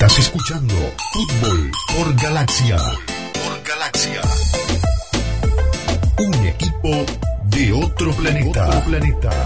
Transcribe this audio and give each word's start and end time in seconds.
Estás 0.00 0.18
escuchando 0.18 0.74
Fútbol 1.12 1.70
por 1.94 2.22
Galaxia. 2.22 2.78
Por 3.34 3.62
Galaxia. 3.62 4.22
Un 6.16 6.46
equipo 6.46 7.04
de 7.54 7.70
otro 7.70 8.10
planeta. 8.12 8.66
Otro 8.66 8.80
planeta. 8.88 9.44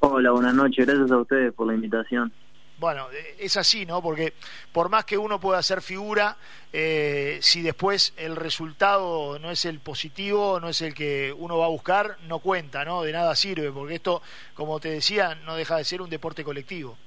Hola, 0.00 0.32
buenas 0.32 0.54
noches. 0.54 0.84
Gracias 0.84 1.12
a 1.12 1.18
ustedes 1.18 1.54
por 1.54 1.68
la 1.68 1.74
invitación. 1.74 2.32
Bueno, 2.80 3.06
eh, 3.12 3.36
es 3.38 3.56
así, 3.56 3.86
¿no? 3.86 4.02
Porque 4.02 4.34
por 4.72 4.88
más 4.88 5.04
que 5.04 5.16
uno 5.16 5.38
pueda 5.38 5.60
hacer 5.60 5.82
figura, 5.82 6.36
eh, 6.72 7.38
si 7.40 7.62
después 7.62 8.12
el 8.16 8.34
resultado 8.34 9.38
no 9.38 9.52
es 9.52 9.64
el 9.66 9.78
positivo, 9.78 10.58
no 10.58 10.68
es 10.70 10.80
el 10.80 10.94
que 10.94 11.32
uno 11.38 11.58
va 11.58 11.66
a 11.66 11.68
buscar, 11.68 12.16
no 12.26 12.40
cuenta, 12.40 12.84
¿no? 12.84 13.02
De 13.02 13.12
nada 13.12 13.36
sirve, 13.36 13.70
porque 13.70 13.94
esto, 13.94 14.20
como 14.52 14.80
te 14.80 14.90
decía, 14.90 15.36
no 15.46 15.54
deja 15.54 15.76
de 15.76 15.84
ser 15.84 16.02
un 16.02 16.10
deporte 16.10 16.42
colectivo. 16.42 16.98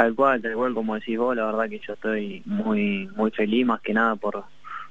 Tal 0.00 0.14
cual, 0.14 0.40
tal 0.40 0.54
cual, 0.54 0.72
como 0.72 0.94
decís 0.94 1.18
vos, 1.18 1.36
la 1.36 1.44
verdad 1.44 1.68
que 1.68 1.78
yo 1.86 1.92
estoy 1.92 2.42
muy 2.46 3.06
muy 3.14 3.30
feliz, 3.32 3.66
más 3.66 3.82
que 3.82 3.92
nada 3.92 4.16
por, 4.16 4.44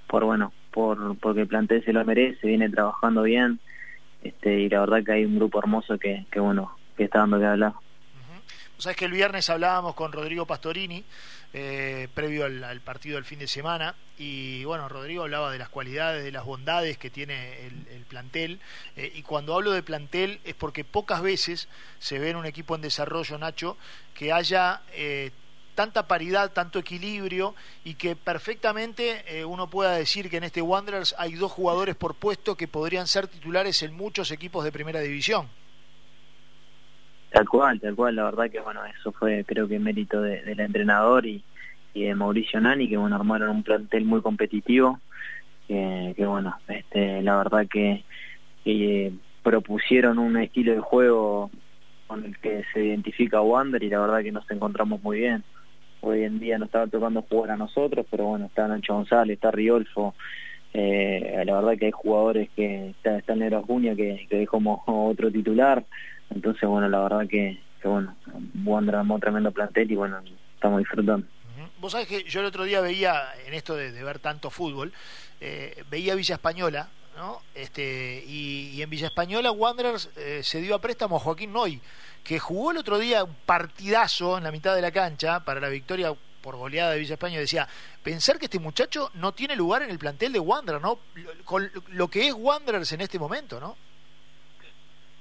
por 0.05 0.23
bueno, 0.23 0.53
por 0.69 1.17
porque 1.17 1.47
plantel 1.47 1.83
se 1.83 1.93
lo 1.93 2.05
merece, 2.05 2.45
viene 2.45 2.69
trabajando 2.69 3.23
bien, 3.23 3.59
este 4.21 4.59
y 4.59 4.69
la 4.69 4.81
verdad 4.81 5.03
que 5.03 5.13
hay 5.13 5.25
un 5.25 5.37
grupo 5.37 5.57
hermoso 5.57 5.97
que, 5.97 6.27
que 6.29 6.39
bueno, 6.39 6.77
que 6.95 7.05
está 7.05 7.21
dando 7.21 7.39
que 7.39 7.45
hablar. 7.47 7.73
Sabes 8.79 8.95
que 8.95 9.03
el 9.03 9.11
viernes 9.11 9.49
hablábamos 9.49 9.93
con 9.93 10.13
Rodrigo 10.13 10.45
Pastorini, 10.45 11.03
eh, 11.51 12.07
previo 12.13 12.45
al, 12.45 12.79
partido 12.79 13.15
del 13.15 13.25
fin 13.25 13.37
de 13.37 13.47
semana, 13.47 13.93
y 14.17 14.63
bueno, 14.63 14.87
Rodrigo 14.87 15.23
hablaba 15.23 15.51
de 15.51 15.57
las 15.57 15.67
cualidades, 15.67 16.23
de 16.23 16.31
las 16.31 16.45
bondades 16.45 16.97
que 16.97 17.09
tiene 17.09 17.67
el, 17.67 18.05
plantel, 18.07 18.61
eh, 18.95 19.11
y 19.13 19.21
cuando 19.21 19.53
hablo 19.53 19.71
de 19.71 19.83
plantel 19.83 20.39
es 20.45 20.55
porque 20.55 20.85
pocas 20.85 21.21
veces 21.21 21.67
se 21.99 22.19
ve 22.19 22.29
en 22.29 22.37
un 22.37 22.45
equipo 22.45 22.73
en 22.73 22.81
desarrollo, 22.81 23.37
Nacho, 23.37 23.77
que 24.13 24.31
haya... 24.31 24.81
Eh, 24.93 25.31
tanta 25.75 26.07
paridad, 26.07 26.51
tanto 26.51 26.77
equilibrio 26.77 27.55
y 27.85 27.93
que 27.93 28.17
perfectamente 28.17 29.45
uno 29.45 29.69
pueda 29.69 29.93
decir 29.93 30.29
que 30.29 30.35
en 30.35 30.43
este 30.43 30.61
Wanderers 30.61 31.15
hay 31.17 31.35
dos 31.35 31.53
jugadores 31.53 31.95
por 31.95 32.15
puesto 32.15 32.57
que 32.57 32.67
podrían 32.67 33.07
ser 33.07 33.29
titulares 33.29 33.81
en 33.81 33.93
muchos 33.93 34.31
equipos 34.31 34.65
de 34.65 34.73
primera 34.73 34.99
división. 34.99 35.47
Tal 37.31 37.47
cual, 37.47 37.79
tal 37.79 37.95
cual, 37.95 38.15
la 38.15 38.23
verdad 38.23 38.49
que 38.49 38.59
bueno, 38.59 38.81
eso 38.85 39.11
fue 39.11 39.43
creo 39.45 39.67
que 39.67 39.77
mérito 39.77 40.21
del 40.21 40.59
entrenador 40.59 41.25
y, 41.25 41.43
de 41.93 42.15
Mauricio 42.15 42.59
Nani, 42.59 42.87
que 42.87 42.97
bueno, 42.97 43.15
armaron 43.15 43.49
un 43.49 43.63
plantel 43.63 44.05
muy 44.05 44.21
competitivo, 44.21 44.99
que, 45.67 46.25
bueno, 46.25 46.55
este, 46.67 47.21
la 47.21 47.37
verdad 47.37 47.67
que, 47.67 48.03
propusieron 49.43 50.19
un 50.19 50.37
estilo 50.37 50.73
de 50.73 50.79
juego 50.79 51.49
con 52.07 52.25
el 52.25 52.37
que 52.39 52.63
se 52.73 52.83
identifica 52.83 53.41
Wander 53.41 53.81
y 53.81 53.89
la 53.89 53.99
verdad 53.99 54.21
que 54.21 54.31
nos 54.31 54.49
encontramos 54.51 55.01
muy 55.01 55.19
bien. 55.19 55.43
Hoy 56.01 56.23
en 56.23 56.39
día 56.39 56.57
nos 56.57 56.67
estaba 56.67 56.87
tocando 56.87 57.21
jugar 57.23 57.51
a 57.51 57.57
nosotros, 57.57 58.05
pero 58.11 58.25
bueno, 58.25 58.45
está 58.45 58.67
Nacho 58.67 58.93
González, 58.93 59.35
está 59.35 59.49
Riolfo, 59.49 60.13
eh, 60.73 61.43
la 61.45 61.55
verdad 61.55 61.77
que 61.77 61.85
hay 61.85 61.91
jugadores 61.91 62.49
que 62.55 62.89
está, 62.89 63.17
está 63.17 63.35
Nero 63.35 63.57
Acuña 63.57 63.95
que, 63.95 64.27
que 64.29 64.45
como 64.45 64.83
otro 64.85 65.31
titular, 65.31 65.83
entonces, 66.29 66.67
bueno, 66.67 66.87
la 66.87 66.99
verdad 66.99 67.27
que, 67.27 67.61
que 67.81 67.87
bueno, 67.87 68.15
Wander 68.63 68.95
armó 68.95 69.19
tremendo 69.19 69.51
plantel 69.51 69.91
y 69.91 69.95
bueno, 69.95 70.21
estamos 70.55 70.79
disfrutando. 70.79 71.25
Vos 71.79 71.93
sabés 71.93 72.07
que 72.07 72.23
yo 72.23 72.41
el 72.41 72.45
otro 72.45 72.63
día 72.63 72.81
veía, 72.81 73.33
en 73.45 73.53
esto 73.53 73.75
de, 73.75 73.91
ver 74.03 74.19
tanto 74.19 74.49
fútbol, 74.49 74.93
eh, 75.39 75.83
veía 75.89 76.15
Villa 76.15 76.35
Española, 76.35 76.89
¿no? 77.17 77.41
Este, 77.55 78.23
y, 78.27 78.81
en 78.81 78.89
Villa 78.89 79.07
Española 79.07 79.51
Wanderers 79.51 80.09
eh, 80.15 80.41
se 80.43 80.61
dio 80.61 80.75
a 80.75 80.81
préstamo 80.81 81.17
a 81.17 81.19
Joaquín 81.19 81.51
Noy, 81.51 81.81
que 82.23 82.39
jugó 82.39 82.71
el 82.71 82.77
otro 82.77 82.97
día 82.97 83.23
un 83.23 83.35
partidazo 83.45 84.37
en 84.37 84.43
la 84.43 84.51
mitad 84.51 84.75
de 84.75 84.81
la 84.81 84.91
cancha 84.91 85.43
para 85.43 85.59
la 85.59 85.69
victoria 85.69 86.13
por 86.41 86.55
goleada 86.55 86.91
de 86.91 86.99
Villa 86.99 87.13
Española. 87.13 87.41
Decía, 87.41 87.67
pensar 88.03 88.39
que 88.39 88.45
este 88.45 88.59
muchacho 88.59 89.11
no 89.15 89.33
tiene 89.33 89.55
lugar 89.55 89.81
en 89.81 89.89
el 89.89 89.99
plantel 89.99 90.31
de 90.31 90.39
Wanderers, 90.39 90.81
¿no? 90.81 90.99
Con 91.43 91.69
lo 91.89 92.07
que 92.07 92.27
es 92.27 92.33
Wanderers 92.33 92.91
en 92.93 93.01
este 93.01 93.19
momento, 93.19 93.59
¿no? 93.59 93.75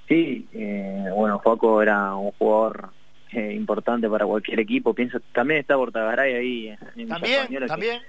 Sí, 0.08 0.48
eh, 0.54 1.04
bueno, 1.14 1.38
Joaco 1.38 1.82
era 1.82 2.14
un 2.14 2.32
jugador 2.32 2.90
eh, 3.32 3.52
importante 3.54 4.08
para 4.08 4.24
cualquier 4.24 4.60
equipo. 4.60 4.94
Pienso 4.94 5.20
también 5.32 5.60
está 5.60 5.76
Bortagaray 5.76 6.34
ahí 6.34 6.68
en 6.96 7.08
También, 7.08 7.66
también. 7.66 8.00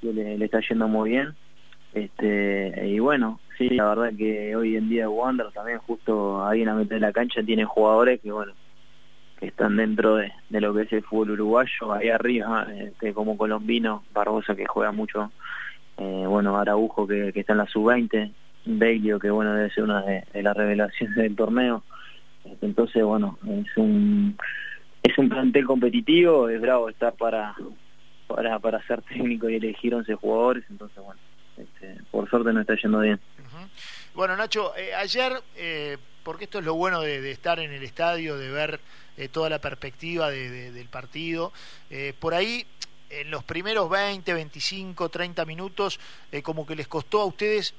Que, 0.00 0.12
le, 0.12 0.44
está 0.44 0.60
yendo 0.60 0.86
muy 0.86 1.10
bien. 1.10 1.34
Este 1.92 2.86
y 2.86 3.00
bueno, 3.00 3.40
sí, 3.58 3.68
la 3.70 3.88
verdad 3.88 4.16
que 4.16 4.54
hoy 4.54 4.76
en 4.76 4.88
día 4.88 5.08
Wander 5.08 5.50
también 5.50 5.78
justo 5.78 6.46
ahí 6.46 6.60
en 6.60 6.66
la 6.66 6.74
mitad 6.74 6.94
de 6.94 7.00
la 7.00 7.12
cancha 7.12 7.42
tiene 7.42 7.64
jugadores 7.64 8.20
que 8.20 8.30
bueno 8.30 8.52
que 9.40 9.46
están 9.46 9.76
dentro 9.76 10.16
de, 10.16 10.30
lo 10.50 10.72
que 10.72 10.82
es 10.82 10.92
el 10.92 11.02
fútbol 11.02 11.30
uruguayo, 11.30 11.92
ahí 11.94 12.10
arriba, 12.10 12.66
este, 12.76 13.14
como 13.14 13.38
Colombino, 13.38 14.04
Barbosa 14.12 14.54
que 14.54 14.66
juega 14.66 14.92
mucho, 14.92 15.32
eh, 15.96 16.24
bueno, 16.28 16.58
Araujo 16.58 17.06
que, 17.06 17.32
que 17.32 17.40
está 17.40 17.54
en 17.54 17.58
la 17.58 17.66
sub-20, 17.66 18.30
Beglio, 18.64 19.18
que 19.18 19.30
bueno, 19.30 19.54
debe 19.54 19.70
ser 19.70 19.84
una 19.84 20.02
de, 20.02 20.42
las 20.42 20.56
revelaciones 20.56 21.16
del 21.16 21.36
torneo. 21.36 21.82
Entonces, 22.60 23.02
bueno, 23.02 23.38
es 23.46 23.76
un 23.76 24.36
es 25.02 25.16
un 25.16 25.28
plantel 25.28 25.64
competitivo, 25.64 26.48
es 26.48 26.60
bravo 26.60 26.88
estar 26.88 27.14
para 27.14 27.54
para, 28.26 28.58
para 28.58 28.86
ser 28.86 29.02
técnico 29.02 29.48
y 29.48 29.56
elegir 29.56 29.94
11 29.94 30.14
jugadores, 30.14 30.64
entonces, 30.70 31.02
bueno, 31.02 31.20
este, 31.56 32.00
por 32.10 32.28
suerte 32.30 32.52
no 32.52 32.60
está 32.60 32.76
yendo 32.76 33.00
bien. 33.00 33.20
Bueno, 34.14 34.36
Nacho, 34.36 34.72
eh, 34.76 34.94
ayer, 34.94 35.32
eh, 35.56 35.98
porque 36.22 36.44
esto 36.44 36.58
es 36.58 36.64
lo 36.64 36.74
bueno 36.74 37.00
de, 37.00 37.30
estar 37.30 37.58
en 37.60 37.72
el 37.72 37.82
estadio, 37.82 38.36
de 38.36 38.50
ver 38.50 38.80
eh, 39.16 39.28
toda 39.28 39.50
la 39.50 39.58
perspectiva 39.58 40.30
del 40.30 40.88
partido, 40.88 41.52
por 42.18 42.34
ahí 42.34 42.64
en 43.10 43.30
los 43.30 43.42
primeros 43.42 43.90
20, 43.90 44.32
25, 44.32 45.08
30 45.08 45.44
minutos, 45.44 45.98
como 46.42 46.66
que 46.66 46.76
les 46.76 46.86
costó 46.86 47.20
a 47.20 47.24
ustedes 47.24 47.74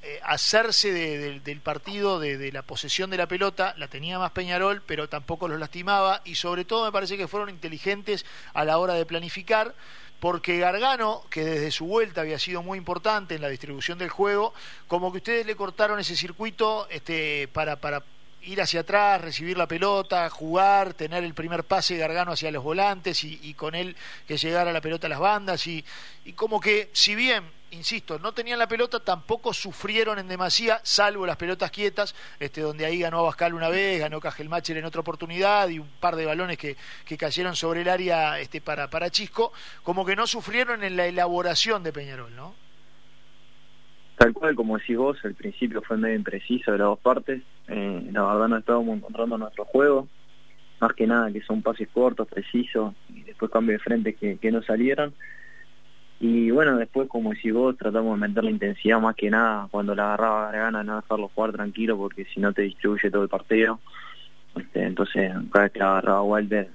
eh, 0.00 0.20
hacerse 0.22 0.92
del 0.92 1.60
partido, 1.60 2.20
de, 2.20 2.52
la 2.52 2.62
posesión 2.62 3.10
de 3.10 3.16
la 3.16 3.26
pelota, 3.26 3.74
la 3.78 3.88
tenía 3.88 4.18
más 4.18 4.30
Peñarol, 4.30 4.80
pero 4.86 5.08
tampoco 5.08 5.48
los 5.48 5.58
lastimaba 5.58 6.22
y 6.24 6.36
sobre 6.36 6.64
todo 6.64 6.84
me 6.84 6.92
parece 6.92 7.16
que 7.16 7.26
fueron 7.26 7.48
inteligentes 7.48 8.24
a 8.54 8.64
la 8.64 8.78
hora 8.78 8.94
de 8.94 9.04
planificar, 9.06 9.74
porque 10.20 10.58
Gargano, 10.58 11.24
que 11.30 11.44
desde 11.44 11.72
su 11.72 11.86
vuelta 11.86 12.20
había 12.20 12.38
sido 12.38 12.62
muy 12.62 12.78
importante 12.78 13.34
en 13.34 13.42
la 13.42 13.48
distribución 13.48 13.98
del 13.98 14.08
juego, 14.08 14.54
como 14.86 15.10
que 15.10 15.18
ustedes 15.18 15.46
le 15.46 15.56
cortaron 15.56 15.98
ese 15.98 16.14
circuito 16.14 16.86
este, 16.90 17.48
para, 17.48 17.74
para 17.76 18.04
ir 18.42 18.60
hacia 18.60 18.80
atrás, 18.80 19.20
recibir 19.20 19.58
la 19.58 19.66
pelota, 19.66 20.30
jugar, 20.30 20.94
tener 20.94 21.24
el 21.24 21.34
primer 21.34 21.64
pase 21.64 21.96
Gargano 21.96 22.32
hacia 22.32 22.52
los 22.52 22.62
volantes 22.62 23.24
y, 23.24 23.52
con 23.54 23.74
él 23.74 23.96
que 24.28 24.36
llegara 24.36 24.72
la 24.72 24.80
pelota 24.80 25.08
a 25.08 25.10
las 25.10 25.18
bandas 25.18 25.66
y, 25.66 25.84
y 26.24 26.34
como 26.34 26.60
que 26.60 26.88
si 26.92 27.16
bien 27.16 27.57
insisto, 27.72 28.18
no 28.18 28.32
tenían 28.32 28.58
la 28.58 28.68
pelota, 28.68 29.00
tampoco 29.00 29.52
sufrieron 29.52 30.18
en 30.18 30.28
demasía, 30.28 30.80
salvo 30.82 31.26
las 31.26 31.36
pelotas 31.36 31.70
quietas, 31.70 32.14
este, 32.40 32.60
donde 32.60 32.86
ahí 32.86 33.00
ganó 33.00 33.20
Abascal 33.20 33.54
una 33.54 33.68
vez, 33.68 34.00
ganó 34.00 34.20
Cajelmacher 34.20 34.76
en 34.76 34.84
otra 34.84 35.00
oportunidad 35.00 35.68
y 35.68 35.78
un 35.78 35.88
par 36.00 36.16
de 36.16 36.26
balones 36.26 36.58
que, 36.58 36.76
que 37.04 37.16
cayeron 37.16 37.56
sobre 37.56 37.82
el 37.82 37.88
área 37.88 38.40
este, 38.40 38.60
para, 38.60 38.88
para 38.88 39.10
Chisco, 39.10 39.52
como 39.82 40.04
que 40.04 40.16
no 40.16 40.26
sufrieron 40.26 40.82
en 40.84 40.96
la 40.96 41.06
elaboración 41.06 41.82
de 41.82 41.92
Peñarol, 41.92 42.34
¿no? 42.34 42.54
Tal 44.16 44.32
cual, 44.32 44.56
como 44.56 44.78
decís 44.78 44.96
vos, 44.96 45.16
el 45.24 45.34
principio 45.34 45.80
fue 45.82 45.96
medio 45.96 46.16
impreciso 46.16 46.72
de 46.72 46.78
las 46.78 46.88
dos 46.88 46.98
partes, 46.98 47.40
eh, 47.68 48.10
la 48.12 48.24
verdad 48.24 48.48
no 48.48 48.56
estábamos 48.56 48.96
encontrando 48.96 49.38
nuestro 49.38 49.64
juego, 49.64 50.08
más 50.80 50.92
que 50.94 51.06
nada 51.06 51.30
que 51.30 51.40
son 51.42 51.62
pases 51.62 51.88
cortos, 51.88 52.26
precisos, 52.26 52.94
y 53.14 53.22
después 53.22 53.50
cambio 53.50 53.74
de 53.74 53.78
frente 53.78 54.14
que, 54.14 54.38
que 54.38 54.50
no 54.50 54.62
salieron, 54.62 55.14
y 56.20 56.50
bueno, 56.50 56.76
después, 56.76 57.08
como 57.08 57.30
decís 57.30 57.52
vos, 57.52 57.76
tratamos 57.76 58.18
de 58.18 58.26
meter 58.26 58.42
la 58.42 58.50
intensidad 58.50 59.00
más 59.00 59.14
que 59.14 59.30
nada 59.30 59.68
cuando 59.70 59.94
la 59.94 60.06
agarraba 60.06 60.46
Gargana, 60.46 60.82
no 60.82 60.96
dejarlo 60.96 61.30
jugar 61.32 61.52
tranquilo 61.52 61.96
porque 61.96 62.24
si 62.24 62.40
no 62.40 62.52
te 62.52 62.62
distribuye 62.62 63.10
todo 63.10 63.22
el 63.22 63.28
partido. 63.28 63.78
Este, 64.56 64.82
entonces, 64.82 65.32
cada 65.52 65.64
vez 65.64 65.72
que 65.72 65.78
la 65.78 65.90
agarraba 65.90 66.22
Walter, 66.22 66.68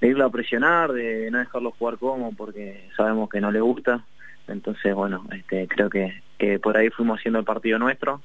de 0.00 0.08
irlo 0.08 0.24
a 0.24 0.30
presionar, 0.30 0.92
de 0.92 1.30
no 1.32 1.38
dejarlo 1.38 1.72
jugar 1.72 1.98
como 1.98 2.32
porque 2.32 2.88
sabemos 2.96 3.28
que 3.28 3.40
no 3.40 3.50
le 3.50 3.60
gusta. 3.60 4.04
Entonces, 4.46 4.94
bueno, 4.94 5.26
este, 5.32 5.66
creo 5.66 5.90
que, 5.90 6.22
que 6.38 6.60
por 6.60 6.76
ahí 6.76 6.90
fuimos 6.90 7.18
haciendo 7.18 7.40
el 7.40 7.44
partido 7.44 7.78
nuestro 7.78 8.22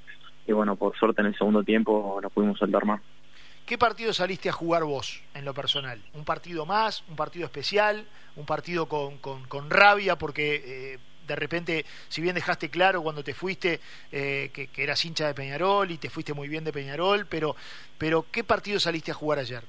y 0.47 0.51
bueno, 0.51 0.75
por 0.75 0.95
suerte 0.95 1.21
en 1.21 1.27
el 1.27 1.35
segundo 1.35 1.63
tiempo 1.63 2.19
lo 2.21 2.29
pudimos 2.29 2.59
soltar 2.59 2.85
más. 2.85 3.01
¿Qué 3.65 3.79
partido 3.79 4.13
saliste 4.13 4.47
a 4.49 4.51
jugar 4.51 4.83
vos 4.83 5.23
en 5.33 5.43
lo 5.43 5.55
personal? 5.55 5.99
¿Un 6.13 6.23
partido 6.23 6.67
más? 6.67 7.03
¿Un 7.09 7.15
partido 7.15 7.45
especial? 7.45 8.05
¿Un 8.35 8.45
partido 8.45 8.85
con, 8.85 9.17
con, 9.17 9.69
rabia? 9.71 10.17
Porque 10.17 10.61
eh, 10.63 10.99
de 11.25 11.35
repente, 11.35 11.83
si 12.07 12.21
bien 12.21 12.35
dejaste 12.35 12.69
claro 12.69 13.01
cuando 13.01 13.23
te 13.23 13.33
fuiste 13.33 13.79
eh, 14.11 14.51
que, 14.53 14.69
eras 14.77 15.03
hincha 15.03 15.25
de 15.25 15.33
Peñarol 15.33 15.89
y 15.89 15.97
te 15.97 16.11
fuiste 16.11 16.35
muy 16.35 16.47
bien 16.47 16.63
de 16.63 16.71
Peñarol, 16.71 17.25
pero, 17.25 17.55
pero 17.97 18.27
¿qué 18.31 18.43
partido 18.43 18.79
saliste 18.79 19.09
a 19.09 19.15
jugar 19.15 19.39
ayer? 19.39 19.63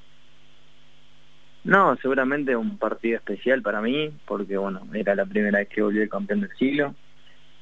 No, 1.64 1.96
seguramente 1.96 2.54
un 2.54 2.76
partido 2.76 3.16
especial 3.16 3.62
para 3.62 3.80
mí, 3.80 4.12
porque 4.26 4.58
bueno, 4.58 4.86
era 4.92 5.14
la 5.14 5.24
primera 5.24 5.58
vez 5.60 5.70
que 5.70 5.80
volví 5.80 6.00
el 6.00 6.10
campeón 6.10 6.42
del 6.42 6.54
siglo. 6.58 6.94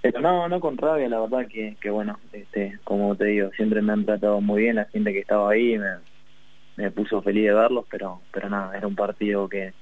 Pero 0.02 0.20
no, 0.20 0.48
no 0.48 0.58
con 0.58 0.76
rabia, 0.76 1.08
la 1.08 1.20
verdad 1.20 1.46
que, 1.46 1.76
que 1.80 1.90
bueno, 1.90 2.18
este, 2.32 2.80
como 2.82 3.14
te 3.14 3.26
digo, 3.26 3.50
siempre 3.56 3.80
me 3.80 3.92
han 3.92 4.04
tratado 4.04 4.40
muy 4.40 4.62
bien 4.62 4.76
la 4.76 4.86
gente 4.86 5.12
que 5.12 5.20
estaba 5.20 5.50
ahí, 5.52 5.78
me, 5.78 5.86
me 6.76 6.90
puso 6.90 7.22
feliz 7.22 7.44
de 7.44 7.54
verlos, 7.54 7.84
pero 7.90 8.20
pero 8.32 8.48
nada, 8.48 8.76
era 8.76 8.86
un 8.86 8.96
partido 8.96 9.48
que, 9.48 9.72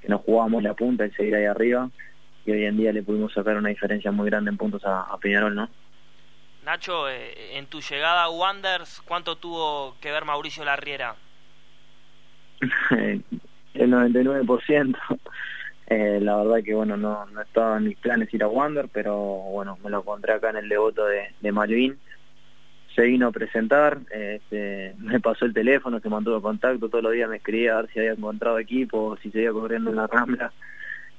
que 0.00 0.08
nos 0.08 0.22
jugábamos 0.22 0.62
la 0.62 0.74
punta 0.74 1.06
y 1.06 1.10
seguir 1.12 1.34
ahí 1.34 1.44
arriba 1.44 1.90
y 2.46 2.52
hoy 2.52 2.64
en 2.64 2.76
día 2.76 2.92
le 2.92 3.02
pudimos 3.02 3.32
sacar 3.32 3.56
una 3.56 3.70
diferencia 3.70 4.12
muy 4.12 4.30
grande 4.30 4.50
en 4.50 4.56
puntos 4.56 4.82
a, 4.84 5.16
Peñarol, 5.20 5.54
¿no? 5.54 5.68
Nacho, 6.64 7.08
eh, 7.08 7.58
en 7.58 7.66
tu 7.66 7.80
llegada 7.80 8.24
a 8.24 8.30
Wanders, 8.30 9.02
¿cuánto 9.04 9.36
tuvo 9.36 9.96
que 10.00 10.12
ver 10.12 10.24
Mauricio 10.24 10.64
Larriera? 10.64 11.16
el 12.90 13.90
99%. 13.90 14.96
Eh, 15.88 16.18
la 16.20 16.36
verdad 16.36 16.64
que 16.64 16.74
bueno, 16.74 16.96
no, 16.96 17.26
no 17.26 17.42
estaba 17.42 17.76
en 17.76 17.84
mis 17.84 17.96
planes 17.98 18.32
ir 18.34 18.42
a 18.42 18.48
Wander, 18.48 18.88
pero 18.92 19.16
bueno, 19.16 19.78
me 19.84 19.90
lo 19.90 20.00
encontré 20.00 20.32
acá 20.32 20.50
en 20.50 20.56
el 20.56 20.68
devoto 20.68 21.04
de, 21.06 21.32
de 21.40 21.52
Malvin. 21.52 21.98
Se 22.96 23.02
vino 23.02 23.28
a 23.28 23.30
presentar, 23.30 24.00
este, 24.10 24.94
me 24.98 25.20
pasó 25.20 25.44
el 25.44 25.52
teléfono, 25.52 26.00
se 26.00 26.08
mantuvo 26.08 26.40
contacto, 26.40 26.88
todos 26.88 27.04
los 27.04 27.12
días 27.12 27.28
me 27.28 27.36
escribía 27.36 27.74
a 27.74 27.82
ver 27.82 27.92
si 27.92 27.98
había 27.98 28.12
encontrado 28.12 28.58
equipo, 28.58 29.18
si 29.22 29.30
seguía 29.30 29.52
corriendo 29.52 29.90
en 29.90 29.96
la 29.96 30.06
rambla. 30.06 30.50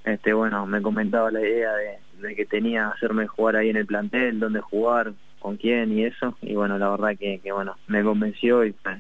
Este, 0.03 0.33
bueno, 0.33 0.65
me 0.65 0.81
comentaba 0.81 1.29
la 1.29 1.41
idea 1.41 1.71
de, 1.74 2.35
que 2.35 2.45
tenía 2.45 2.89
hacerme 2.89 3.27
jugar 3.27 3.57
ahí 3.57 3.69
en 3.69 3.77
el 3.77 3.85
plantel, 3.85 4.39
dónde 4.39 4.59
jugar, 4.59 5.13
con 5.39 5.57
quién 5.57 5.95
y 5.95 6.06
eso. 6.06 6.35
Y 6.41 6.56
bueno, 6.56 6.79
la 6.79 6.89
verdad 6.89 7.15
que, 7.18 7.39
que 7.44 7.51
bueno, 7.51 7.77
me 7.85 8.03
convenció 8.03 8.65
y 8.65 8.74
fue 8.74 9.00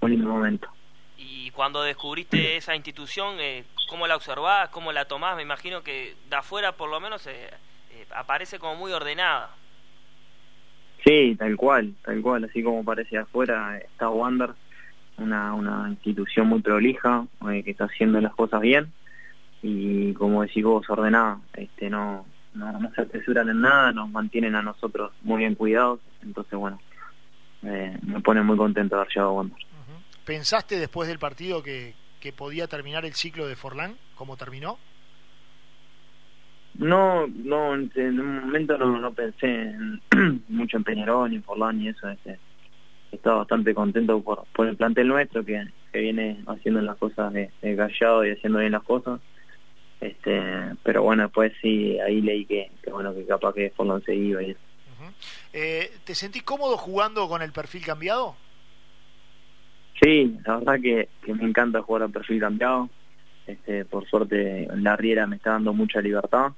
un 0.00 0.10
lindo 0.10 0.28
momento. 0.28 0.68
Y 1.16 1.50
cuando 1.52 1.82
descubriste 1.82 2.56
esa 2.56 2.74
institución, 2.74 3.36
eh, 3.40 3.64
¿cómo 3.88 4.06
la 4.06 4.16
observás? 4.16 4.68
¿Cómo 4.68 4.92
la 4.92 5.06
tomás? 5.06 5.36
Me 5.36 5.42
imagino 5.42 5.82
que 5.82 6.16
de 6.28 6.36
afuera 6.36 6.72
por 6.72 6.90
lo 6.90 7.00
menos 7.00 7.26
eh, 7.26 7.48
eh, 7.92 8.06
aparece 8.14 8.58
como 8.58 8.76
muy 8.76 8.92
ordenada. 8.92 9.54
Sí, 11.04 11.34
tal 11.38 11.56
cual, 11.56 11.94
tal 12.04 12.20
cual, 12.20 12.44
así 12.44 12.62
como 12.62 12.84
parece 12.84 13.18
afuera, 13.18 13.78
está 13.78 14.10
Wander, 14.10 14.50
una, 15.18 15.54
una 15.54 15.88
institución 15.88 16.46
muy 16.48 16.60
prolija, 16.60 17.26
que 17.64 17.70
está 17.70 17.84
haciendo 17.84 18.20
las 18.20 18.34
cosas 18.34 18.60
bien 18.60 18.92
y 19.62 20.14
como 20.14 20.42
decís 20.42 20.64
vos, 20.64 20.88
ordenada, 20.88 21.38
este, 21.54 21.90
no, 21.90 22.24
no, 22.54 22.92
se 22.94 23.02
apresuran 23.02 23.48
en 23.48 23.60
nada, 23.60 23.92
nos 23.92 24.10
mantienen 24.10 24.54
a 24.54 24.62
nosotros 24.62 25.12
muy 25.22 25.38
bien 25.38 25.54
cuidados, 25.54 26.00
entonces 26.22 26.58
bueno, 26.58 26.80
me 27.62 28.20
pone 28.22 28.42
muy 28.42 28.56
contento 28.56 28.96
de 28.96 29.02
haber 29.02 29.12
llegado 29.12 29.30
a 29.30 29.34
Wander. 29.34 29.58
¿Pensaste 30.24 30.78
después 30.78 31.08
del 31.08 31.18
partido 31.18 31.62
que, 31.62 31.94
que 32.20 32.32
podía 32.32 32.68
terminar 32.68 33.04
el 33.04 33.14
ciclo 33.14 33.46
de 33.46 33.56
Forlán 33.56 33.96
como 34.14 34.36
terminó? 34.36 34.78
No, 36.80 37.26
no, 37.26 37.74
en 37.74 38.20
un 38.20 38.40
momento 38.40 38.78
no, 38.78 38.98
no 38.98 39.12
pensé 39.12 39.74
mucho 40.48 40.78
en 40.78 40.84
Peñarol 40.84 41.28
ni 41.28 41.36
en 41.36 41.42
Forlán 41.42 41.78
y 41.82 41.88
eso. 41.88 42.08
Este, 42.08 42.38
estaba 43.12 43.38
bastante 43.38 43.74
contento 43.74 44.22
por, 44.22 44.44
por 44.54 44.66
el 44.66 44.76
plantel 44.76 45.08
nuestro 45.08 45.44
que, 45.44 45.62
que 45.92 46.00
viene 46.00 46.42
haciendo 46.46 46.80
las 46.80 46.96
cosas 46.96 47.34
de, 47.34 47.50
callado 47.76 48.24
y 48.24 48.30
haciendo 48.30 48.60
bien 48.60 48.72
las 48.72 48.82
cosas. 48.82 49.20
Este, 50.00 50.40
pero 50.82 51.02
bueno, 51.02 51.24
después 51.24 51.52
sí, 51.60 52.00
ahí 52.00 52.22
leí 52.22 52.46
que, 52.46 52.70
que 52.82 52.90
bueno 52.90 53.14
que 53.14 53.26
capaz 53.26 53.52
que 53.52 53.70
Forlán 53.76 54.02
se 54.02 54.14
iba 54.14 54.42
y 54.42 54.56
eh, 55.52 55.90
¿Te 56.04 56.14
sentís 56.14 56.44
cómodo 56.44 56.78
jugando 56.78 57.28
con 57.28 57.42
el 57.42 57.52
perfil 57.52 57.84
cambiado? 57.84 58.36
Sí, 60.00 60.38
la 60.46 60.56
verdad 60.58 60.80
que, 60.80 61.08
que 61.22 61.34
me 61.34 61.44
encanta 61.44 61.82
jugar 61.82 62.04
a 62.04 62.08
perfil 62.08 62.40
cambiado. 62.40 62.88
Este, 63.46 63.84
por 63.84 64.08
suerte 64.08 64.66
la 64.76 64.96
Riera 64.96 65.26
me 65.26 65.36
está 65.36 65.50
dando 65.50 65.74
mucha 65.74 66.00
libertad 66.00 66.52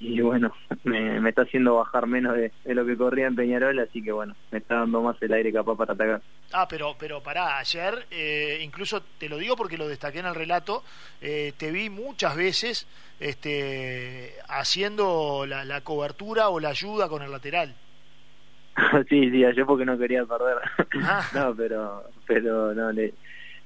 y 0.00 0.20
bueno, 0.20 0.52
me, 0.84 1.20
me 1.20 1.30
está 1.30 1.42
haciendo 1.42 1.76
bajar 1.76 2.06
menos 2.06 2.36
de, 2.36 2.52
lo 2.66 2.86
que 2.86 2.96
corría 2.96 3.26
en 3.26 3.36
Peñarol, 3.36 3.78
así 3.80 4.02
que 4.02 4.12
bueno, 4.12 4.34
me 4.50 4.58
está 4.58 4.76
dando 4.76 5.02
más 5.02 5.20
el 5.22 5.32
aire 5.32 5.52
capaz 5.52 5.76
para 5.76 5.94
atacar. 5.94 6.22
Ah, 6.52 6.66
pero 6.68 6.96
pero 6.98 7.22
pará, 7.22 7.58
ayer, 7.58 8.06
eh, 8.10 8.60
incluso 8.62 9.02
te 9.18 9.28
lo 9.28 9.38
digo 9.38 9.56
porque 9.56 9.76
lo 9.76 9.88
destaqué 9.88 10.20
en 10.20 10.26
el 10.26 10.34
relato, 10.34 10.84
eh, 11.20 11.52
te 11.56 11.72
vi 11.72 11.90
muchas 11.90 12.36
veces 12.36 12.86
este, 13.20 14.34
haciendo 14.48 15.46
la, 15.46 15.64
la 15.64 15.80
cobertura 15.80 16.48
o 16.48 16.60
la 16.60 16.70
ayuda 16.70 17.08
con 17.08 17.22
el 17.22 17.30
lateral. 17.30 17.74
sí, 19.08 19.30
sí, 19.30 19.44
ayer 19.44 19.66
porque 19.66 19.84
no 19.84 19.98
quería 19.98 20.24
perder. 20.24 20.58
Ah. 21.02 21.24
no, 21.34 21.54
pero, 21.54 22.04
pero 22.26 22.74
no, 22.74 22.92
le, 22.92 23.14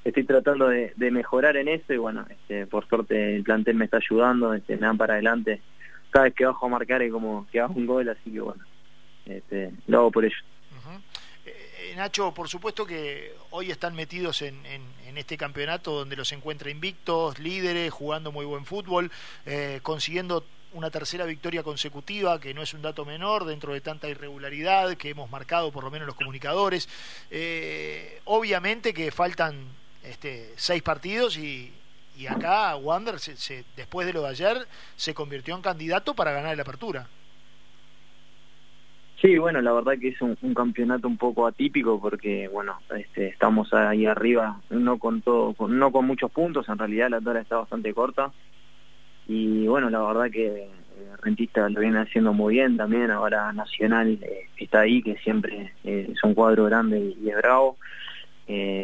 estoy 0.05 0.25
tratando 0.25 0.69
de, 0.69 0.93
mejorar 1.11 1.57
en 1.57 1.69
eso 1.69 1.93
y 1.93 1.99
bueno, 1.99 2.25
este, 2.29 2.67
por 2.67 2.87
suerte 2.87 3.37
el 3.37 3.43
plantel 3.43 3.77
me 3.77 3.85
está 3.85 3.99
ayudando, 3.99 4.55
este, 4.55 4.77
me 4.77 4.87
dan 4.87 4.97
para 4.99 5.15
adelante. 5.15 5.61
Cada 6.13 6.27
vez 6.27 6.35
que 6.35 6.45
bajo 6.45 6.67
a 6.67 6.69
marcar 6.69 7.03
es 7.03 7.11
como 7.11 7.47
que 7.51 7.59
hago 7.59 7.75
un 7.75 7.87
gol, 7.87 8.09
así 8.09 8.31
que 8.31 8.41
bueno, 8.41 8.63
este, 9.25 9.73
lo 9.87 9.99
hago 9.99 10.11
por 10.13 10.25
ello. 10.25 10.37
Eh, 11.45 11.95
Nacho, 11.97 12.33
por 12.33 12.49
supuesto 12.49 12.87
que 12.87 13.35
hoy 13.51 13.71
están 13.71 13.95
metidos 13.97 14.43
en, 14.43 14.65
en, 14.67 14.83
este 15.17 15.37
campeonato 15.37 15.93
donde 15.93 16.17
los 16.17 16.33
encuentra 16.33 16.71
invictos, 16.71 17.39
líderes, 17.39 17.93
jugando 17.93 18.33
muy 18.33 18.47
buen 18.47 18.65
fútbol, 18.65 19.11
eh, 19.45 19.81
consiguiendo 19.83 20.45
una 20.73 20.91
tercera 20.91 21.27
victoria 21.27 21.63
consecutiva, 21.63 22.41
que 22.41 22.55
no 22.55 22.63
es 22.63 22.73
un 22.73 22.83
dato 22.83 23.05
menor 23.05 23.45
dentro 23.45 23.75
de 23.75 23.81
tanta 23.81 24.09
irregularidad 24.09 24.95
que 24.97 25.11
hemos 25.11 25.31
marcado 25.31 25.71
por 25.71 25.85
lo 25.85 25.91
menos 25.91 26.07
los 26.07 26.17
comunicadores. 26.17 26.89
Eh, 27.31 28.21
obviamente 28.25 28.95
que 28.95 29.11
faltan 29.11 29.67
este, 30.03 30.53
seis 30.57 30.83
partidos 30.83 31.37
y, 31.37 31.73
y 32.17 32.27
acá 32.27 32.77
Wander, 32.77 33.19
se, 33.19 33.65
después 33.77 34.07
de 34.07 34.13
lo 34.13 34.23
de 34.23 34.29
ayer, 34.29 34.67
se 34.97 35.15
convirtió 35.15 35.55
en 35.55 35.63
candidato 35.63 36.15
para 36.15 36.33
ganar 36.33 36.57
la 36.57 36.63
apertura. 36.63 37.07
Sí, 39.23 39.39
bueno, 39.39 39.61
la 39.63 39.73
verdad 39.73 39.93
que 40.01 40.09
es 40.09 40.21
un, 40.21 40.35
campeonato 40.53 41.07
un 41.07 41.17
poco 41.17 41.47
atípico 41.47 42.01
porque, 42.01 42.49
bueno, 42.49 42.81
este, 42.97 43.29
estamos 43.29 43.73
ahí 43.73 44.05
arriba, 44.05 44.61
no 44.69 44.99
con 44.99 45.23
todo, 45.23 45.55
no 45.69 45.93
con 45.93 46.07
muchos 46.07 46.29
puntos, 46.33 46.69
en 46.69 46.77
realidad 46.77 47.09
la 47.09 47.21
tabla 47.21 47.41
está 47.41 47.59
bastante 47.59 47.95
corta, 47.95 48.33
y 49.29 49.69
bueno, 49.69 49.91
la 49.91 50.01
verdad 50.01 50.29
que 50.29 50.47
eh, 50.65 50.69
Rentista 51.23 51.69
lo 51.69 51.81
viene 51.81 52.01
haciendo 52.01 52.33
muy 52.33 52.55
bien 52.55 52.77
también, 52.77 53.13
ahora 53.13 53.53
Nacional 53.53 54.19
eh, 54.23 54.49
está 54.57 54.81
ahí, 54.81 55.01
que 55.05 55.17
siempre 55.19 55.73
eh, 55.85 56.09
es 56.13 56.25
un 56.25 56.35
cuadro 56.35 56.65
grande 56.65 56.99
y, 56.99 57.29
es 57.29 57.37
bravo, 57.37 57.77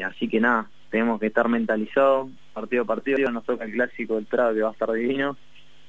así 0.06 0.28
que 0.28 0.38
nada, 0.38 0.68
tenemos 0.90 1.20
que 1.20 1.26
estar 1.26 1.48
mentalizados, 1.48 2.30
partido 2.52 2.82
a 2.82 2.86
partido, 2.86 3.30
nos 3.30 3.44
toca 3.44 3.64
el 3.64 3.72
clásico 3.72 4.16
del 4.16 4.26
Prado 4.26 4.54
que 4.54 4.62
va 4.62 4.68
a 4.68 4.72
estar 4.72 4.90
divino, 4.92 5.36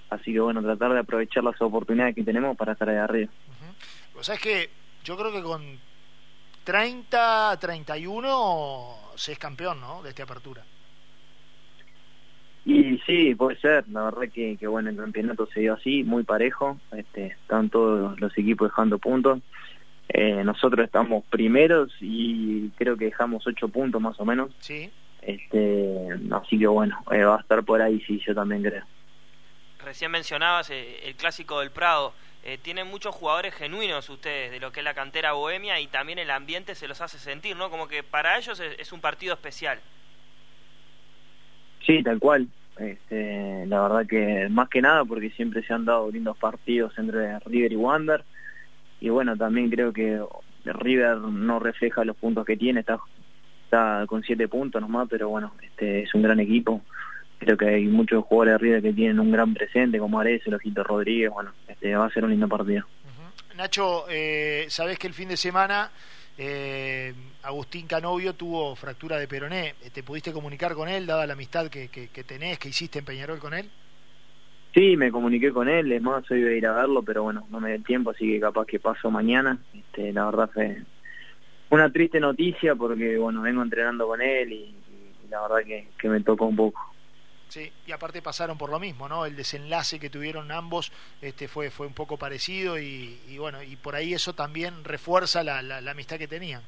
así 0.09 0.33
que 0.33 0.39
bueno, 0.39 0.61
tratar 0.61 0.93
de 0.93 0.99
aprovechar 0.99 1.43
las 1.43 1.61
oportunidades 1.61 2.15
que 2.15 2.23
tenemos 2.23 2.57
para 2.57 2.73
estar 2.73 2.89
ahí 2.89 2.97
arriba. 2.97 3.31
O 4.15 4.23
sea, 4.23 4.35
es 4.35 4.41
que 4.41 4.69
yo 5.03 5.17
creo 5.17 5.31
que 5.31 5.41
con 5.41 5.61
30, 6.63 7.57
31 7.59 8.95
se 9.15 9.31
es 9.31 9.39
campeón, 9.39 9.79
¿no? 9.81 10.03
De 10.03 10.09
esta 10.09 10.23
apertura. 10.23 10.63
Y 12.65 12.99
sí, 12.99 13.33
puede 13.35 13.57
ser, 13.59 13.85
la 13.89 14.03
verdad 14.03 14.31
que, 14.31 14.57
que 14.57 14.67
bueno, 14.67 14.89
el 14.89 14.97
campeonato 14.97 15.47
se 15.47 15.61
dio 15.61 15.73
así, 15.73 16.03
muy 16.03 16.23
parejo, 16.23 16.77
este, 16.91 17.27
están 17.27 17.69
todos 17.69 18.19
los 18.19 18.37
equipos 18.37 18.69
dejando 18.69 18.99
puntos, 18.99 19.39
eh, 20.09 20.43
nosotros 20.43 20.85
estamos 20.85 21.23
primeros 21.25 21.91
y 22.01 22.69
creo 22.71 22.97
que 22.97 23.05
dejamos 23.05 23.45
ocho 23.45 23.69
puntos 23.69 24.01
más 24.01 24.19
o 24.19 24.25
menos, 24.25 24.51
sí. 24.59 24.91
este, 25.21 26.07
así 26.31 26.57
que 26.57 26.67
bueno, 26.67 26.99
eh, 27.11 27.23
va 27.23 27.37
a 27.37 27.41
estar 27.41 27.63
por 27.63 27.81
ahí, 27.81 28.01
sí, 28.01 28.21
yo 28.25 28.33
también 28.33 28.63
creo. 28.63 28.83
Recién 29.83 30.11
mencionabas 30.11 30.69
eh, 30.71 31.07
el 31.07 31.15
clásico 31.15 31.59
del 31.59 31.71
Prado, 31.71 32.13
tienen 32.63 32.87
muchos 32.87 33.13
jugadores 33.13 33.53
genuinos 33.53 34.09
ustedes 34.09 34.49
de 34.49 34.59
lo 34.59 34.71
que 34.71 34.79
es 34.79 34.83
la 34.83 34.93
cantera 34.93 35.33
bohemia 35.33 35.79
y 35.81 35.87
también 35.87 36.19
el 36.19 36.31
ambiente 36.31 36.73
se 36.73 36.87
los 36.87 37.01
hace 37.01 37.19
sentir, 37.19 37.55
¿no? 37.55 37.69
Como 37.69 37.87
que 37.87 38.01
para 38.01 38.37
ellos 38.37 38.59
es 38.59 38.91
un 38.93 39.01
partido 39.01 39.33
especial. 39.33 39.77
Sí, 41.85 42.01
tal 42.01 42.17
cual. 42.17 42.47
Este, 42.77 43.65
la 43.65 43.81
verdad 43.81 44.07
que 44.07 44.47
más 44.49 44.69
que 44.69 44.81
nada 44.81 45.03
porque 45.03 45.29
siempre 45.31 45.61
se 45.63 45.73
han 45.73 45.83
dado 45.83 46.09
lindos 46.09 46.37
partidos 46.37 46.97
entre 46.97 47.37
River 47.39 47.73
y 47.73 47.75
Wander 47.75 48.23
y 48.99 49.09
bueno 49.09 49.35
también 49.37 49.69
creo 49.69 49.93
que 49.93 50.21
River 50.65 51.17
no 51.17 51.59
refleja 51.59 52.03
los 52.03 52.15
puntos 52.15 52.45
que 52.45 52.57
tiene 52.57 52.81
está 52.81 52.99
está 53.65 54.05
con 54.07 54.23
siete 54.23 54.47
puntos 54.47 54.81
nomás 54.81 55.07
pero 55.09 55.29
bueno 55.29 55.53
este 55.61 56.03
es 56.03 56.13
un 56.13 56.21
gran 56.21 56.39
equipo 56.39 56.81
creo 57.37 57.57
que 57.57 57.67
hay 57.67 57.85
muchos 57.87 58.23
jugadores 58.25 58.53
de 58.53 58.57
River 58.57 58.81
que 58.81 58.93
tienen 58.93 59.19
un 59.19 59.31
gran 59.31 59.53
presente 59.53 59.99
como 59.99 60.19
Ares, 60.19 60.41
el 60.45 60.55
Ojito 60.55 60.83
Rodríguez 60.83 61.31
bueno 61.31 61.51
este 61.67 61.95
va 61.95 62.05
a 62.05 62.11
ser 62.11 62.23
un 62.23 62.31
lindo 62.31 62.47
partido 62.47 62.85
Nacho 63.55 64.05
eh, 64.09 64.65
sabes 64.69 64.97
que 64.97 65.07
el 65.07 65.13
fin 65.13 65.29
de 65.29 65.37
semana 65.37 65.91
eh, 66.41 67.13
Agustín 67.43 67.85
Canovio 67.85 68.33
tuvo 68.33 68.73
fractura 68.73 69.17
de 69.17 69.27
peroné. 69.27 69.75
¿Te 69.91 70.03
pudiste 70.03 70.31
comunicar 70.31 70.73
con 70.73 70.87
él, 70.87 71.05
dada 71.05 71.27
la 71.27 71.33
amistad 71.33 71.67
que, 71.67 71.89
que, 71.89 72.23
tenés, 72.23 72.57
que 72.57 72.69
hiciste 72.69 72.99
en 72.99 73.05
Peñarol 73.05 73.39
con 73.39 73.53
él? 73.53 73.69
Sí, 74.73 74.95
me 74.97 75.11
comuniqué 75.11 75.51
con 75.51 75.67
él, 75.67 75.91
es 75.91 76.01
más, 76.01 76.29
hoy 76.29 76.43
voy 76.43 76.53
a 76.53 76.57
ir 76.57 76.67
a 76.67 76.73
verlo, 76.73 77.01
pero 77.01 77.23
bueno, 77.23 77.47
no 77.49 77.59
me 77.59 77.77
da 77.77 77.83
tiempo, 77.83 78.11
así 78.11 78.27
que 78.31 78.39
capaz 78.39 78.65
que 78.65 78.79
paso 78.79 79.09
mañana. 79.09 79.57
Este, 79.73 80.13
la 80.13 80.25
verdad 80.25 80.49
fue 80.53 80.83
una 81.69 81.91
triste 81.91 82.19
noticia 82.19 82.75
porque, 82.75 83.17
bueno, 83.17 83.41
vengo 83.41 83.63
entrenando 83.63 84.07
con 84.07 84.21
él 84.21 84.51
y, 84.53 84.75
la 85.29 85.41
verdad 85.41 85.85
que 85.97 86.09
me 86.09 86.21
tocó 86.21 86.45
un 86.45 86.55
poco. 86.55 86.89
Sí, 87.49 87.71
y 87.87 87.91
aparte 87.91 88.21
pasaron 88.21 88.59
por 88.59 88.69
lo 88.69 88.79
mismo, 88.79 89.09
¿no? 89.09 89.25
El 89.25 89.35
desenlace 89.35 89.99
que 89.99 90.11
tuvieron 90.11 90.51
ambos 90.51 90.91
este, 91.19 91.47
fue, 91.47 91.71
fue 91.71 91.87
un 91.87 91.93
poco 91.93 92.15
parecido 92.15 92.77
y, 92.79 93.17
bueno, 93.39 93.63
y 93.63 93.75
por 93.75 93.95
ahí 93.95 94.13
eso 94.13 94.33
también 94.33 94.83
refuerza 94.83 95.43
la, 95.43 95.63
la, 95.63 95.91
amistad 95.91 96.19
que 96.19 96.27
tenían. 96.27 96.61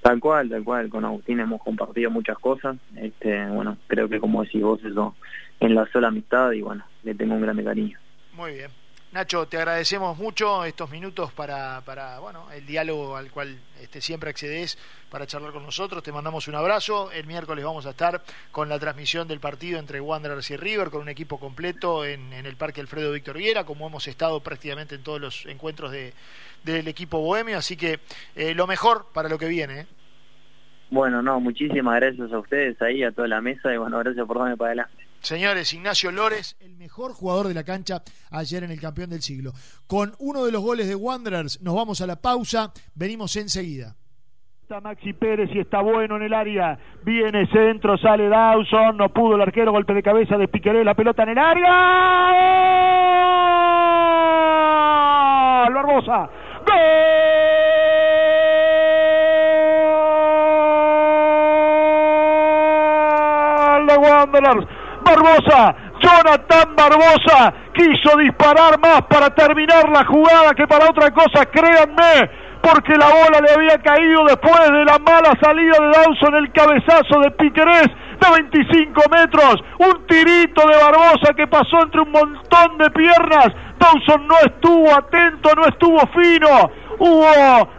Tal 0.00 0.18
cual, 0.18 0.48
tal 0.48 0.64
cual. 0.64 0.88
Con 0.88 1.04
Agustín 1.04 1.40
hemos 1.40 1.62
compartido 1.62 2.10
muchas 2.10 2.38
cosas. 2.38 2.76
Este, 2.96 3.46
bueno, 3.48 3.76
creo 3.86 4.08
que 4.08 4.20
como 4.20 4.42
decís 4.42 4.62
vos, 4.62 4.82
eso 4.84 5.14
enlazó 5.60 6.00
la 6.00 6.08
amistad 6.08 6.52
y 6.52 6.62
bueno, 6.62 6.84
le 7.02 7.14
tengo 7.14 7.34
un 7.34 7.42
grande 7.42 7.64
cariño. 7.64 7.98
Muy 8.32 8.54
bien. 8.54 8.70
Nacho, 9.12 9.48
te 9.48 9.56
agradecemos 9.56 10.16
mucho 10.16 10.64
estos 10.64 10.88
minutos 10.88 11.32
para, 11.32 11.80
para 11.80 12.20
bueno, 12.20 12.46
el 12.52 12.64
diálogo 12.64 13.16
al 13.16 13.32
cual 13.32 13.58
este, 13.82 14.00
siempre 14.00 14.30
accedes 14.30 14.78
para 15.10 15.26
charlar 15.26 15.52
con 15.52 15.64
nosotros. 15.64 16.00
Te 16.00 16.12
mandamos 16.12 16.46
un 16.46 16.54
abrazo. 16.54 17.10
El 17.10 17.26
miércoles 17.26 17.64
vamos 17.64 17.86
a 17.86 17.90
estar 17.90 18.22
con 18.52 18.68
la 18.68 18.78
transmisión 18.78 19.26
del 19.26 19.40
partido 19.40 19.80
entre 19.80 20.00
Wanderers 20.00 20.48
y 20.52 20.56
River, 20.56 20.90
con 20.90 21.00
un 21.02 21.08
equipo 21.08 21.40
completo 21.40 22.04
en, 22.04 22.32
el 22.32 22.54
Parque 22.54 22.80
Alfredo 22.80 23.10
Víctor 23.10 23.36
Viera, 23.36 23.64
como 23.64 23.88
hemos 23.88 24.06
estado 24.06 24.38
prácticamente 24.44 24.94
en 24.94 25.02
todos 25.02 25.20
los 25.20 25.44
encuentros 25.46 25.90
de, 25.90 26.14
del 26.62 26.86
equipo 26.86 27.18
bohemio. 27.18 27.58
Así 27.58 27.76
que 27.76 27.98
eh, 28.36 28.54
lo 28.54 28.68
mejor 28.68 29.06
para 29.12 29.28
lo 29.28 29.38
que 29.38 29.48
viene. 29.48 29.80
¿eh? 29.80 29.86
Bueno, 30.88 31.20
no, 31.20 31.40
muchísimas 31.40 31.96
gracias 31.96 32.32
a 32.32 32.38
ustedes 32.38 32.80
ahí, 32.80 33.02
a 33.02 33.10
toda 33.10 33.26
la 33.26 33.40
mesa, 33.40 33.74
y 33.74 33.76
bueno, 33.76 33.98
gracias 33.98 34.24
por 34.24 34.38
darme 34.38 34.56
para 34.56 34.68
adelante. 34.68 35.09
Señores, 35.20 35.72
Ignacio 35.74 36.10
Lores, 36.10 36.56
el 36.60 36.76
mejor 36.76 37.12
jugador 37.12 37.46
de 37.48 37.54
la 37.54 37.62
cancha 37.62 38.02
ayer 38.30 38.64
en 38.64 38.70
el 38.70 38.80
campeón 38.80 39.10
del 39.10 39.20
siglo. 39.20 39.52
Con 39.86 40.14
uno 40.18 40.44
de 40.44 40.52
los 40.52 40.62
goles 40.62 40.88
de 40.88 40.94
Wanderers 40.94 41.60
nos 41.60 41.74
vamos 41.74 42.00
a 42.00 42.06
la 42.06 42.16
pausa, 42.16 42.72
venimos 42.94 43.36
enseguida. 43.36 43.96
Está 44.62 44.80
Maxi 44.80 45.12
Pérez 45.12 45.50
y 45.52 45.58
está 45.58 45.82
bueno 45.82 46.16
en 46.16 46.22
el 46.22 46.32
área. 46.32 46.78
Viene 47.04 47.46
centro, 47.48 47.98
sale 47.98 48.28
Dawson, 48.28 48.96
no 48.96 49.10
pudo 49.10 49.34
el 49.34 49.42
arquero, 49.42 49.72
golpe 49.72 49.92
de 49.92 50.02
cabeza 50.02 50.38
de 50.38 50.48
Piqueré, 50.48 50.84
la 50.84 50.94
pelota 50.94 51.24
en 51.24 51.28
el 51.30 51.38
área. 51.38 51.70
¡Gol! 55.66 55.74
Barbosa. 55.74 56.30
¡Gol! 56.66 57.20
de 63.86 63.96
Wanderers 63.96 64.66
Barbosa, 65.04 65.74
Jonathan 66.00 66.76
Barbosa 66.76 67.52
quiso 67.74 68.16
disparar 68.18 68.78
más 68.78 69.02
para 69.02 69.30
terminar 69.34 69.88
la 69.88 70.04
jugada 70.04 70.54
que 70.54 70.66
para 70.66 70.90
otra 70.90 71.10
cosa, 71.10 71.46
créanme, 71.46 72.30
porque 72.62 72.96
la 72.96 73.06
bola 73.08 73.40
le 73.40 73.52
había 73.52 73.78
caído 73.78 74.24
después 74.24 74.70
de 74.70 74.84
la 74.84 74.98
mala 74.98 75.32
salida 75.40 75.76
de 75.80 75.88
Dawson, 75.88 76.34
el 76.36 76.52
cabezazo 76.52 77.20
de 77.20 77.30
Piquerés 77.32 77.88
de 78.20 78.42
25 78.50 79.02
metros, 79.10 79.56
un 79.78 80.06
tirito 80.06 80.66
de 80.68 80.76
Barbosa 80.76 81.32
que 81.34 81.46
pasó 81.46 81.82
entre 81.82 82.02
un 82.02 82.12
montón 82.12 82.78
de 82.78 82.90
piernas, 82.90 83.48
Dawson 83.78 84.26
no 84.26 84.36
estuvo 84.44 84.90
atento, 84.94 85.50
no 85.56 85.62
estuvo 85.66 85.98
fino, 86.08 86.70
hubo 86.98 87.26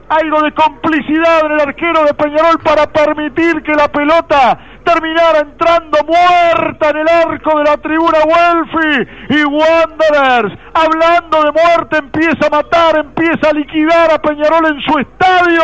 algo 0.10 0.42
de 0.42 0.52
complicidad 0.52 1.46
en 1.46 1.52
el 1.52 1.62
arquero 1.62 2.04
de 2.04 2.14
Peñarol 2.16 2.60
para 2.64 2.88
permitir 2.88 3.62
que 3.62 3.74
la 3.74 3.88
pelota 3.88 4.58
terminara 4.84 5.40
entrando 5.40 5.98
muerta 6.06 6.90
en 6.90 6.98
el 6.98 7.08
arco 7.08 7.58
de 7.58 7.64
la 7.64 7.78
tribuna 7.78 8.20
Welfi 8.26 9.10
y 9.30 9.44
Wanderers, 9.44 10.58
hablando 10.74 11.44
de 11.44 11.52
muerte, 11.52 11.98
empieza 11.98 12.48
a 12.48 12.50
matar, 12.50 12.98
empieza 12.98 13.50
a 13.50 13.54
liquidar 13.54 14.12
a 14.12 14.22
Peñarol 14.22 14.66
en 14.68 14.82
su 14.82 14.98
estadio. 15.00 15.64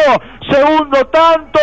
Segundo 0.50 1.06
tanto, 1.08 1.60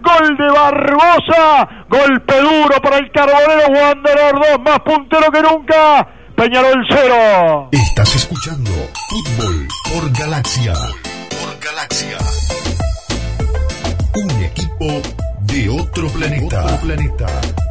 gol 0.00 0.36
de 0.36 0.50
Barbosa, 0.50 1.68
golpe 1.88 2.40
duro 2.40 2.80
para 2.82 2.98
el 2.98 3.10
Carbonero 3.12 3.68
Wanderers 3.68 4.50
2, 4.50 4.60
más 4.64 4.80
puntero 4.80 5.30
que 5.30 5.42
nunca. 5.42 6.08
Peñarol 6.36 6.84
0. 6.88 7.68
Estás 7.70 8.16
escuchando 8.16 8.70
Fútbol 9.08 9.68
por 9.84 10.12
Galaxia. 10.18 10.72
Por 10.72 11.64
Galaxia. 11.64 12.18
Un 14.16 14.42
equipo 14.42 15.00
de 15.54 15.68
otro 15.68 16.08
planeta. 16.08 16.80
Planeta. 16.80 17.64